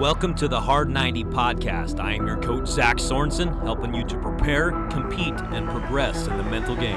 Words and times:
Welcome 0.00 0.34
to 0.36 0.48
the 0.48 0.58
Hard 0.58 0.88
90 0.88 1.24
podcast. 1.24 2.00
I 2.00 2.14
am 2.14 2.26
your 2.26 2.38
coach, 2.38 2.66
Zach 2.66 2.96
Sorensen, 2.96 3.62
helping 3.64 3.94
you 3.94 4.02
to 4.04 4.16
prepare, 4.16 4.70
compete, 4.88 5.38
and 5.52 5.68
progress 5.68 6.26
in 6.26 6.38
the 6.38 6.44
mental 6.44 6.74
game. 6.74 6.96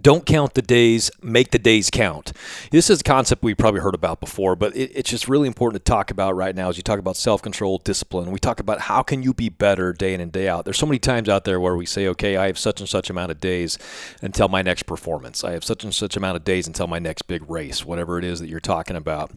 Don't 0.00 0.26
count 0.26 0.54
the 0.54 0.62
days, 0.62 1.10
make 1.22 1.50
the 1.50 1.58
days 1.58 1.90
count. 1.90 2.32
This 2.70 2.90
is 2.90 3.00
a 3.00 3.04
concept 3.04 3.42
we've 3.42 3.56
probably 3.56 3.80
heard 3.80 3.94
about 3.94 4.20
before, 4.20 4.54
but 4.54 4.76
it, 4.76 4.92
it's 4.94 5.10
just 5.10 5.28
really 5.28 5.46
important 5.48 5.84
to 5.84 5.90
talk 5.90 6.10
about 6.10 6.36
right 6.36 6.54
now 6.54 6.68
as 6.68 6.76
you 6.76 6.82
talk 6.82 6.98
about 6.98 7.16
self 7.16 7.42
control, 7.42 7.78
discipline. 7.78 8.30
We 8.30 8.38
talk 8.38 8.60
about 8.60 8.82
how 8.82 9.02
can 9.02 9.22
you 9.22 9.34
be 9.34 9.48
better 9.48 9.92
day 9.92 10.14
in 10.14 10.20
and 10.20 10.30
day 10.30 10.48
out. 10.48 10.64
There's 10.64 10.78
so 10.78 10.86
many 10.86 10.98
times 10.98 11.28
out 11.28 11.44
there 11.44 11.58
where 11.58 11.76
we 11.76 11.86
say, 11.86 12.06
okay, 12.08 12.36
I 12.36 12.46
have 12.46 12.58
such 12.58 12.80
and 12.80 12.88
such 12.88 13.10
amount 13.10 13.30
of 13.30 13.40
days 13.40 13.78
until 14.22 14.48
my 14.48 14.62
next 14.62 14.84
performance. 14.84 15.42
I 15.42 15.52
have 15.52 15.64
such 15.64 15.84
and 15.84 15.94
such 15.94 16.16
amount 16.16 16.36
of 16.36 16.44
days 16.44 16.66
until 16.66 16.86
my 16.86 16.98
next 16.98 17.22
big 17.22 17.48
race, 17.48 17.84
whatever 17.84 18.18
it 18.18 18.24
is 18.24 18.40
that 18.40 18.48
you're 18.48 18.60
talking 18.60 18.96
about. 18.96 19.32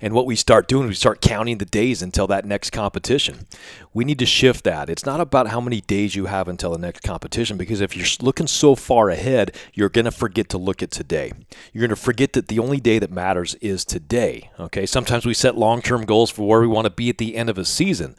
And 0.00 0.14
what 0.14 0.26
we 0.26 0.36
start 0.36 0.68
doing, 0.68 0.84
is 0.84 0.88
we 0.90 0.94
start 0.94 1.20
counting 1.20 1.58
the 1.58 1.64
days 1.64 2.02
until 2.02 2.26
that 2.28 2.44
next 2.44 2.70
competition. 2.70 3.46
We 3.92 4.04
need 4.04 4.18
to 4.20 4.26
shift 4.26 4.64
that. 4.64 4.88
It's 4.88 5.06
not 5.06 5.20
about 5.20 5.48
how 5.48 5.60
many 5.60 5.80
days 5.80 6.14
you 6.14 6.26
have 6.26 6.48
until 6.48 6.72
the 6.72 6.78
next 6.78 7.00
competition, 7.00 7.56
because 7.56 7.80
if 7.80 7.96
you're 7.96 8.06
looking 8.20 8.46
so 8.46 8.74
far 8.74 9.10
ahead, 9.10 9.54
you're 9.74 9.88
going 9.88 10.04
to 10.04 10.10
forget 10.16 10.48
to 10.50 10.58
look 10.58 10.82
at 10.82 10.90
today. 10.90 11.32
You're 11.72 11.82
going 11.82 11.90
to 11.90 11.96
forget 11.96 12.32
that 12.32 12.48
the 12.48 12.58
only 12.58 12.80
day 12.80 12.98
that 12.98 13.10
matters 13.10 13.54
is 13.56 13.84
today. 13.84 14.50
Okay. 14.58 14.86
Sometimes 14.86 15.26
we 15.26 15.34
set 15.34 15.56
long 15.56 15.82
term 15.82 16.04
goals 16.04 16.30
for 16.30 16.46
where 16.46 16.60
we 16.60 16.66
want 16.66 16.86
to 16.86 16.90
be 16.90 17.08
at 17.10 17.18
the 17.18 17.36
end 17.36 17.50
of 17.50 17.58
a 17.58 17.64
season. 17.64 18.16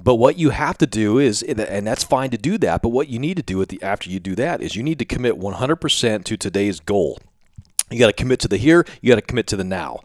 But 0.00 0.16
what 0.16 0.38
you 0.38 0.50
have 0.50 0.78
to 0.78 0.86
do 0.86 1.18
is, 1.18 1.42
and 1.42 1.86
that's 1.86 2.04
fine 2.04 2.30
to 2.30 2.38
do 2.38 2.58
that, 2.58 2.82
but 2.82 2.90
what 2.90 3.08
you 3.08 3.18
need 3.18 3.36
to 3.38 3.42
do 3.42 3.60
at 3.62 3.68
the, 3.68 3.82
after 3.82 4.10
you 4.10 4.20
do 4.20 4.34
that 4.36 4.60
is 4.60 4.76
you 4.76 4.82
need 4.82 4.98
to 4.98 5.04
commit 5.04 5.38
100% 5.38 6.24
to 6.24 6.36
today's 6.36 6.80
goal. 6.80 7.18
You 7.90 7.98
got 7.98 8.08
to 8.08 8.12
commit 8.12 8.40
to 8.40 8.48
the 8.48 8.58
here, 8.58 8.84
you 9.00 9.10
got 9.10 9.16
to 9.16 9.22
commit 9.22 9.46
to 9.48 9.56
the 9.56 9.64
now 9.64 10.00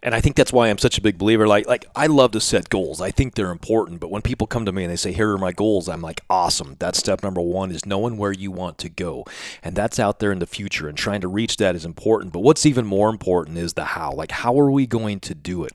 and 0.00 0.14
I 0.14 0.20
think 0.20 0.36
that's 0.36 0.52
why 0.52 0.68
I'm 0.68 0.78
such 0.78 0.96
a 0.96 1.00
big 1.00 1.18
believer. 1.18 1.48
Like, 1.48 1.66
like 1.66 1.84
I 1.96 2.06
love 2.06 2.30
to 2.32 2.40
set 2.40 2.70
goals. 2.70 3.00
I 3.00 3.10
think 3.10 3.34
they're 3.34 3.50
important. 3.50 3.98
But 3.98 4.12
when 4.12 4.22
people 4.22 4.46
come 4.46 4.64
to 4.64 4.70
me 4.70 4.84
and 4.84 4.92
they 4.92 4.96
say, 4.96 5.10
"Here 5.10 5.32
are 5.32 5.38
my 5.38 5.50
goals," 5.50 5.88
I'm 5.88 6.02
like, 6.02 6.22
"Awesome!" 6.30 6.76
That's 6.78 6.98
step 6.98 7.24
number 7.24 7.40
one: 7.40 7.72
is 7.72 7.84
knowing 7.84 8.16
where 8.16 8.30
you 8.30 8.52
want 8.52 8.78
to 8.78 8.88
go, 8.88 9.24
and 9.60 9.74
that's 9.74 9.98
out 9.98 10.20
there 10.20 10.30
in 10.30 10.38
the 10.38 10.46
future. 10.46 10.88
And 10.88 10.96
trying 10.96 11.20
to 11.22 11.28
reach 11.28 11.56
that 11.56 11.74
is 11.74 11.84
important. 11.84 12.32
But 12.32 12.40
what's 12.40 12.64
even 12.64 12.86
more 12.86 13.10
important 13.10 13.58
is 13.58 13.72
the 13.72 13.86
how. 13.86 14.12
Like, 14.12 14.30
how 14.30 14.58
are 14.60 14.70
we 14.70 14.86
going 14.86 15.18
to 15.20 15.34
do 15.34 15.64
it? 15.64 15.72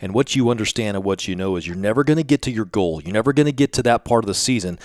And 0.00 0.14
what 0.14 0.36
you 0.36 0.50
understand 0.50 0.96
and 0.96 1.04
what 1.04 1.26
you 1.26 1.34
know 1.34 1.56
is 1.56 1.66
you're 1.66 1.74
never 1.74 2.04
going 2.04 2.18
to 2.18 2.22
get 2.22 2.42
to 2.42 2.52
your 2.52 2.66
goal. 2.66 3.02
You're 3.02 3.12
never 3.12 3.32
going 3.32 3.46
to 3.46 3.52
get 3.52 3.72
to 3.72 3.82
that 3.82 4.04
part 4.04 4.22
of 4.22 4.28
the 4.28 4.34
season 4.34 4.78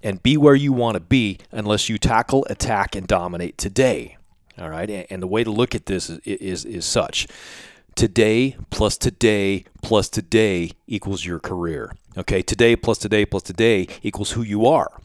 and 0.00 0.22
be 0.22 0.36
where 0.36 0.54
you 0.54 0.72
want 0.72 0.94
to 0.94 1.00
be 1.00 1.38
unless 1.50 1.88
you 1.88 1.98
tackle, 1.98 2.46
attack, 2.48 2.94
and 2.94 3.08
dominate 3.08 3.58
today. 3.58 4.16
All 4.56 4.70
right, 4.70 5.06
and 5.10 5.22
the 5.22 5.26
way 5.26 5.44
to 5.44 5.50
look 5.50 5.74
at 5.74 5.86
this 5.86 6.10
is, 6.10 6.18
is, 6.24 6.64
is 6.64 6.84
such 6.84 7.28
today 7.98 8.56
plus 8.70 8.96
today 8.96 9.64
plus 9.82 10.08
today 10.08 10.70
equals 10.86 11.24
your 11.24 11.40
career. 11.40 11.92
Okay, 12.16 12.42
today 12.42 12.76
plus 12.76 12.96
today 12.96 13.26
plus 13.26 13.42
today 13.42 13.88
equals 14.04 14.30
who 14.32 14.42
you 14.42 14.66
are. 14.66 15.00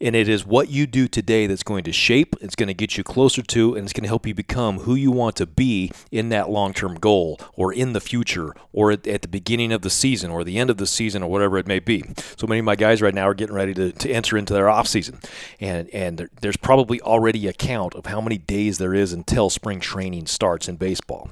And 0.00 0.16
it 0.16 0.28
is 0.28 0.44
what 0.44 0.68
you 0.68 0.88
do 0.88 1.06
today 1.06 1.46
that's 1.46 1.62
going 1.62 1.84
to 1.84 1.92
shape, 1.92 2.34
it's 2.40 2.56
going 2.56 2.66
to 2.66 2.74
get 2.74 2.98
you 2.98 3.04
closer 3.04 3.42
to, 3.42 3.76
and 3.76 3.84
it's 3.84 3.92
going 3.92 4.02
to 4.02 4.08
help 4.08 4.26
you 4.26 4.34
become 4.34 4.80
who 4.80 4.96
you 4.96 5.12
want 5.12 5.36
to 5.36 5.46
be 5.46 5.92
in 6.10 6.28
that 6.30 6.50
long 6.50 6.74
term 6.74 6.96
goal 6.96 7.38
or 7.54 7.72
in 7.72 7.92
the 7.92 8.00
future 8.00 8.52
or 8.72 8.90
at, 8.90 9.06
at, 9.06 9.22
the 9.22 9.28
beginning 9.28 9.70
of 9.70 9.82
the 9.82 9.88
season 9.88 10.28
or 10.28 10.42
the 10.42 10.58
end 10.58 10.68
of 10.68 10.78
the 10.78 10.86
season 10.86 11.22
or 11.22 11.30
whatever 11.30 11.58
it 11.58 11.68
may 11.68 11.78
be. 11.78 12.02
So 12.36 12.48
many 12.48 12.58
of 12.58 12.64
my 12.64 12.74
guys 12.74 13.00
right 13.00 13.14
now 13.14 13.28
are 13.28 13.34
getting 13.34 13.54
ready 13.54 13.72
to, 13.74 13.92
to 13.92 14.10
enter 14.10 14.36
into 14.36 14.52
their 14.52 14.68
off 14.68 14.88
season. 14.88 15.20
And, 15.60 15.88
and 15.90 16.18
there, 16.18 16.30
there's 16.40 16.56
probably 16.56 17.00
already 17.00 17.46
a 17.46 17.52
count 17.52 17.94
of 17.94 18.06
how 18.06 18.20
many 18.20 18.36
days 18.36 18.78
there 18.78 18.94
is 18.94 19.12
until 19.12 19.48
spring 19.48 19.78
training 19.78 20.26
starts 20.26 20.68
in 20.68 20.74
baseball. 20.74 21.30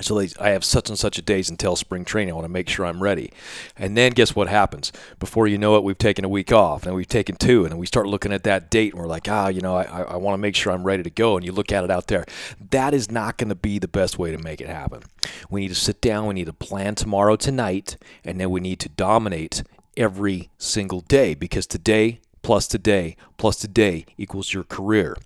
So 0.00 0.18
they, 0.18 0.28
I 0.40 0.50
have 0.50 0.64
such 0.64 0.88
and 0.88 0.98
such 0.98 1.18
a 1.18 1.22
days 1.22 1.48
until 1.48 1.76
spring 1.76 2.04
training. 2.04 2.32
I 2.32 2.34
want 2.34 2.46
to 2.46 2.52
make 2.52 2.68
sure 2.68 2.84
I'm 2.84 3.02
ready. 3.02 3.32
And 3.76 3.96
then 3.96 4.12
guess 4.12 4.34
what 4.34 4.48
happens? 4.48 4.90
Before 5.20 5.46
you 5.46 5.56
know 5.56 5.76
it, 5.76 5.84
we've 5.84 5.96
taken 5.96 6.24
a 6.24 6.28
week 6.28 6.52
off, 6.52 6.84
and 6.84 6.94
we've 6.96 7.06
taken 7.06 7.36
two, 7.36 7.64
and 7.64 7.78
we 7.78 7.86
start 7.86 8.06
looking 8.06 8.32
at 8.32 8.42
that 8.42 8.70
date, 8.70 8.92
and 8.92 9.00
we're 9.00 9.08
like, 9.08 9.28
ah, 9.28 9.48
you 9.48 9.60
know, 9.60 9.76
I, 9.76 10.02
I 10.02 10.16
want 10.16 10.34
to 10.34 10.38
make 10.38 10.56
sure 10.56 10.72
I'm 10.72 10.82
ready 10.82 11.04
to 11.04 11.10
go. 11.10 11.36
And 11.36 11.44
you 11.44 11.52
look 11.52 11.70
at 11.70 11.84
it 11.84 11.90
out 11.90 12.08
there. 12.08 12.24
That 12.70 12.92
is 12.92 13.10
not 13.10 13.38
going 13.38 13.50
to 13.50 13.54
be 13.54 13.78
the 13.78 13.88
best 13.88 14.18
way 14.18 14.32
to 14.32 14.38
make 14.38 14.60
it 14.60 14.68
happen. 14.68 15.02
We 15.48 15.60
need 15.60 15.68
to 15.68 15.74
sit 15.76 16.00
down. 16.00 16.26
We 16.26 16.34
need 16.34 16.46
to 16.46 16.52
plan 16.52 16.96
tomorrow, 16.96 17.36
tonight, 17.36 17.96
and 18.24 18.40
then 18.40 18.50
we 18.50 18.60
need 18.60 18.80
to 18.80 18.88
dominate 18.88 19.62
every 19.96 20.50
single 20.58 21.02
day 21.02 21.34
because 21.34 21.66
today 21.68 22.20
plus 22.42 22.66
today 22.66 23.16
plus 23.36 23.56
today 23.56 24.04
equals 24.18 24.52
your 24.52 24.64
career. 24.64 25.16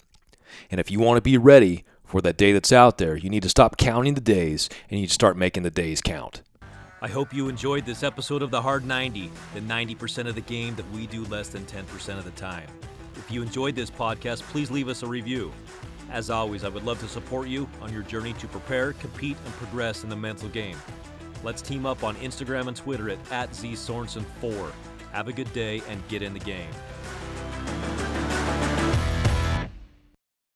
And 0.70 0.78
if 0.80 0.90
you 0.90 1.00
want 1.00 1.16
to 1.16 1.22
be 1.22 1.38
ready 1.38 1.84
for 2.08 2.20
that 2.22 2.36
day 2.36 2.52
that's 2.52 2.72
out 2.72 2.98
there. 2.98 3.16
You 3.16 3.30
need 3.30 3.42
to 3.44 3.48
stop 3.48 3.76
counting 3.76 4.14
the 4.14 4.20
days 4.20 4.68
and 4.90 4.98
you 4.98 5.02
need 5.02 5.08
to 5.08 5.14
start 5.14 5.36
making 5.36 5.62
the 5.62 5.70
days 5.70 6.00
count. 6.00 6.42
I 7.00 7.06
hope 7.06 7.32
you 7.32 7.48
enjoyed 7.48 7.86
this 7.86 8.02
episode 8.02 8.42
of 8.42 8.50
The 8.50 8.60
Hard 8.60 8.84
90, 8.84 9.30
the 9.54 9.60
90% 9.60 10.26
of 10.26 10.34
the 10.34 10.40
game 10.40 10.74
that 10.74 10.90
we 10.90 11.06
do 11.06 11.24
less 11.26 11.48
than 11.48 11.64
10% 11.66 12.18
of 12.18 12.24
the 12.24 12.32
time. 12.32 12.66
If 13.14 13.30
you 13.30 13.42
enjoyed 13.42 13.76
this 13.76 13.90
podcast, 13.90 14.42
please 14.42 14.70
leave 14.70 14.88
us 14.88 15.04
a 15.04 15.06
review. 15.06 15.52
As 16.10 16.30
always, 16.30 16.64
I 16.64 16.70
would 16.70 16.84
love 16.84 16.98
to 17.00 17.08
support 17.08 17.46
you 17.46 17.68
on 17.80 17.92
your 17.92 18.02
journey 18.02 18.32
to 18.34 18.48
prepare, 18.48 18.94
compete, 18.94 19.36
and 19.44 19.54
progress 19.54 20.02
in 20.02 20.08
the 20.08 20.16
mental 20.16 20.48
game. 20.48 20.76
Let's 21.44 21.62
team 21.62 21.86
up 21.86 22.02
on 22.02 22.16
Instagram 22.16 22.66
and 22.66 22.76
Twitter 22.76 23.10
at, 23.10 23.18
at 23.30 23.50
ZSorensen4. 23.52 24.72
Have 25.12 25.28
a 25.28 25.32
good 25.32 25.52
day 25.52 25.82
and 25.88 26.06
get 26.08 26.22
in 26.22 26.32
the 26.32 26.40
game. 26.40 26.70